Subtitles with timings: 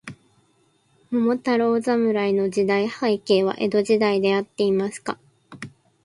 [1.11, 5.19] 桃太郎侍の時代背景は、江戸時代であっていますか。